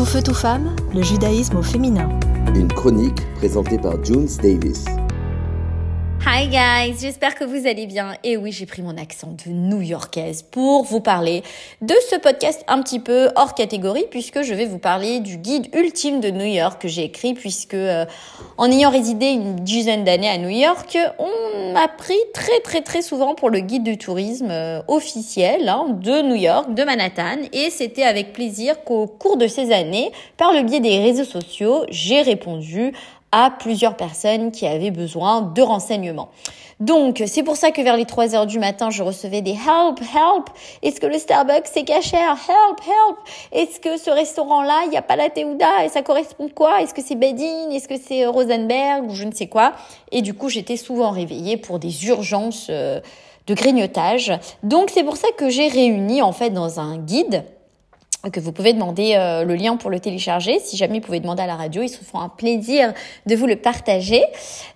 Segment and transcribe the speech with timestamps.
[0.00, 2.08] Tout feu, tout femme, le judaïsme au féminin.
[2.54, 4.86] Une chronique présentée par Junes Davis.
[6.26, 8.14] Hi guys, j'espère que vous allez bien.
[8.24, 11.42] Et oui, j'ai pris mon accent de New-Yorkaise pour vous parler
[11.80, 15.74] de ce podcast un petit peu hors catégorie puisque je vais vous parler du guide
[15.74, 18.04] ultime de New York que j'ai écrit puisque euh,
[18.58, 23.00] en ayant résidé une dizaine d'années à New York, on m'a pris très très très
[23.00, 27.70] souvent pour le guide du tourisme euh, officiel hein, de New York, de Manhattan et
[27.70, 32.20] c'était avec plaisir qu'au cours de ces années, par le biais des réseaux sociaux, j'ai
[32.20, 32.92] répondu
[33.32, 36.30] à plusieurs personnes qui avaient besoin de renseignements.
[36.80, 40.00] Donc, c'est pour ça que vers les 3 heures du matin, je recevais des help,
[40.00, 40.48] help.
[40.82, 42.38] Est-ce que le Starbucks c'est cachère?
[42.48, 43.18] Help, help.
[43.52, 45.84] Est-ce que ce restaurant-là, il n'y a pas la Théouda?
[45.84, 46.80] Et ça correspond quoi?
[46.80, 47.70] Est-ce que c'est Bedin?
[47.70, 49.10] Est-ce que c'est euh, Rosenberg?
[49.10, 49.74] Ou je ne sais quoi?
[50.10, 53.00] Et du coup, j'étais souvent réveillée pour des urgences euh,
[53.46, 54.32] de grignotage.
[54.62, 57.44] Donc, c'est pour ça que j'ai réuni, en fait, dans un guide,
[58.28, 60.58] que vous pouvez demander euh, le lien pour le télécharger.
[60.60, 62.92] Si jamais vous pouvez demander à la radio, ils se feront un plaisir
[63.24, 64.22] de vous le partager.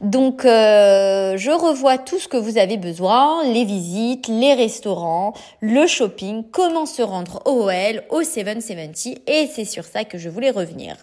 [0.00, 5.86] Donc, euh, je revois tout ce que vous avez besoin, les visites, les restaurants, le
[5.86, 10.50] shopping, comment se rendre au OL, au 770, et c'est sur ça que je voulais
[10.50, 10.96] revenir.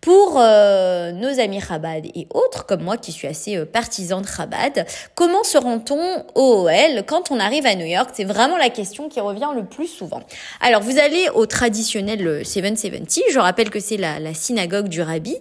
[0.00, 4.86] Pour euh, nos amis Chabad et autres, comme moi qui suis assez partisan de Chabad,
[5.14, 8.10] comment se rend-on au OL quand on arrive à New York?
[8.12, 10.22] C'est vraiment la question qui revient le plus souvent.
[10.60, 13.22] Alors, vous allez au traditionnel 770.
[13.32, 15.36] Je rappelle que c'est la, la synagogue du Rabbi.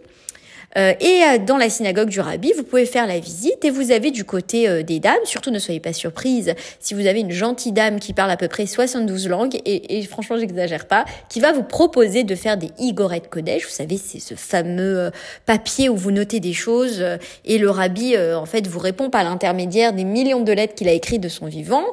[0.75, 3.91] Euh, et euh, dans la synagogue du Rabbi, vous pouvez faire la visite et vous
[3.91, 7.31] avez du côté euh, des dames, surtout ne soyez pas surprise si vous avez une
[7.31, 11.39] gentille dame qui parle à peu près 72 langues et, et franchement j'exagère pas, qui
[11.39, 13.63] va vous proposer de faire des Igoret Kodesh.
[13.63, 15.11] Vous savez, c'est ce fameux
[15.45, 17.03] papier où vous notez des choses
[17.45, 20.93] et le Rabbi en fait vous répond par l'intermédiaire des millions de lettres qu'il a
[20.93, 21.83] écrites de son vivant.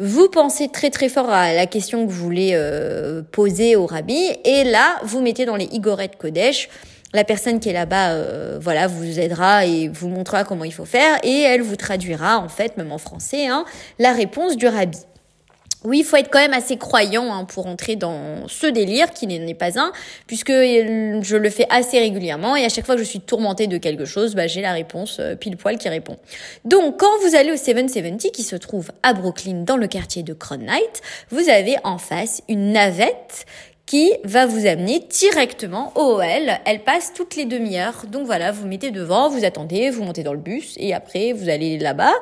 [0.00, 2.58] Vous pensez très très fort à la question que vous voulez
[3.32, 6.68] poser au Rabbi et là vous mettez dans les Igoret Kodesh
[7.14, 10.84] la personne qui est là-bas, euh, voilà, vous aidera et vous montrera comment il faut
[10.84, 13.64] faire et elle vous traduira, en fait, même en français, hein,
[13.98, 14.98] la réponse du rabbi.
[15.84, 19.26] Oui, il faut être quand même assez croyant hein, pour entrer dans ce délire qui
[19.26, 19.92] n'est pas un,
[20.26, 23.76] puisque je le fais assez régulièrement et à chaque fois que je suis tourmentée de
[23.76, 26.16] quelque chose, bah, j'ai la réponse euh, pile poil qui répond.
[26.64, 30.32] Donc, quand vous allez au 770 qui se trouve à Brooklyn dans le quartier de
[30.32, 33.44] Crown Knight, vous avez en face une navette
[33.94, 36.50] qui va vous amener directement au OL.
[36.64, 38.06] Elle passe toutes les demi-heures.
[38.10, 41.48] Donc voilà, vous mettez devant, vous attendez, vous montez dans le bus et après vous
[41.48, 42.14] allez là-bas.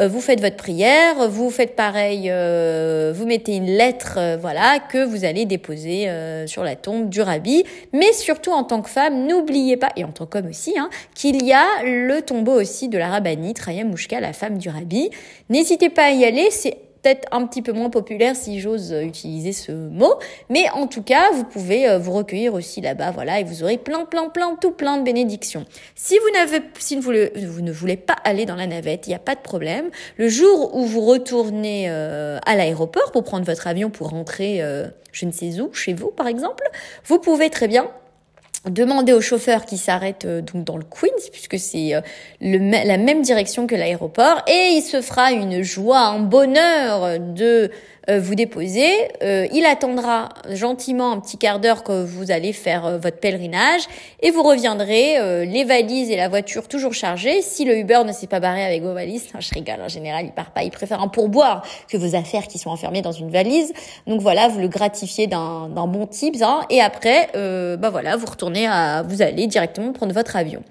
[0.00, 4.80] Euh, vous faites votre prière, vous faites pareil, euh, vous mettez une lettre, euh, voilà,
[4.80, 6.10] que vous allez déposer
[6.46, 7.62] sur la tombe du rabbi.
[7.92, 11.44] Mais surtout en tant que femme, n'oubliez pas, et en tant qu'homme aussi, hein, qu'il
[11.44, 15.10] y a le tombeau aussi de la rabbinite, Raya Mouchka, la femme du rabbi.
[15.50, 19.52] N'hésitez pas à y aller, c'est peut-être un petit peu moins populaire si j'ose utiliser
[19.52, 20.14] ce mot,
[20.48, 23.78] mais en tout cas, vous pouvez euh, vous recueillir aussi là-bas, voilà, et vous aurez
[23.78, 25.66] plein, plein, plein, tout plein de bénédictions.
[25.94, 29.20] Si vous n'avez, si vous, ne voulez pas aller dans la navette, il n'y a
[29.20, 29.90] pas de problème.
[30.16, 34.86] Le jour où vous retournez euh, à l'aéroport pour prendre votre avion pour rentrer, euh,
[35.12, 36.64] je ne sais où, chez vous par exemple,
[37.04, 37.90] vous pouvez très bien
[38.68, 42.00] Demandez au chauffeur qui s'arrête euh, donc dans le Queens puisque c'est euh,
[42.40, 48.01] la même direction que l'aéroport et il se fera une joie, un bonheur de euh,
[48.08, 48.90] vous déposer.
[49.20, 53.82] il attendra gentiment un petit quart d'heure que vous allez faire votre pèlerinage
[54.20, 57.42] et vous reviendrez les valises et la voiture toujours chargées.
[57.42, 60.32] Si le Uber ne s'est pas barré avec vos valises, je rigole, en général il
[60.32, 63.72] part pas, il préfère un pourboire que vos affaires qui sont enfermées dans une valise.
[64.06, 67.28] Donc voilà, vous le gratifiez d'un bon tips hein, et après,
[67.78, 68.68] bah voilà, vous retournez
[69.08, 70.62] vous allez directement prendre votre avion.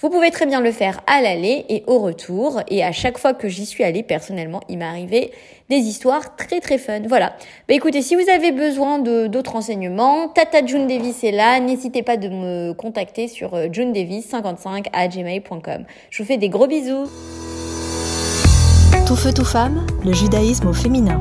[0.00, 2.62] Vous pouvez très bien le faire à l'aller et au retour.
[2.68, 5.30] Et à chaque fois que j'y suis allée, personnellement, il m'est arrivé
[5.68, 7.34] des histoires très très Voilà.
[7.68, 11.60] Bah écoutez, si vous avez besoin d'autres renseignements, Tata June Davis est là.
[11.60, 15.84] N'hésitez pas de me contacter sur euh, junedavis55 à gmail.com.
[16.10, 17.04] Je vous fais des gros bisous.
[19.06, 21.18] Tout feu, tout femme, le judaïsme au féminin.